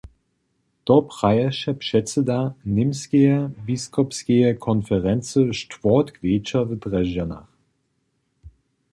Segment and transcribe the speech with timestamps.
[0.85, 2.39] To praješe předsyda
[2.77, 3.35] Němskeje
[3.67, 7.47] biskopskeje konferency štwórtk wječor w Drježdźanach.